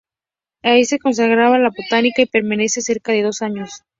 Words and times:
Allí 0.63 0.85
se 0.85 0.97
consagra 0.97 1.53
a 1.53 1.59
la 1.59 1.69
botánica 1.69 2.23
y 2.23 2.25
permanece 2.25 2.81
cerca 2.81 3.11
de 3.11 3.21
dos 3.21 3.43
años. 3.43 3.83